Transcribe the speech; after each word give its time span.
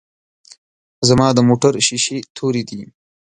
ځما 1.07 1.27
دموټر 1.37 1.73
شیشی 1.87 2.17
توری 2.35 2.63
دی. 2.69 2.81